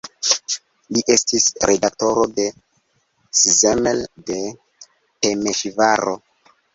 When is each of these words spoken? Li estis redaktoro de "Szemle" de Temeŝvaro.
Li 0.95 1.01
estis 1.15 1.43
redaktoro 1.71 2.23
de 2.39 2.45
"Szemle" 3.41 3.93
de 4.31 4.39
Temeŝvaro. 5.27 6.15